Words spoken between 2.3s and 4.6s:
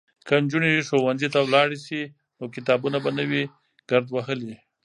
نو کتابونه به نه وي ګرد وهلي.